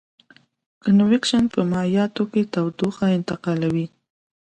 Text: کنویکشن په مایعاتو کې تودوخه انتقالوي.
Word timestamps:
کنویکشن 0.81 1.43
په 1.53 1.59
مایعاتو 1.71 2.23
کې 2.31 2.41
تودوخه 2.53 3.05
انتقالوي. 3.17 3.85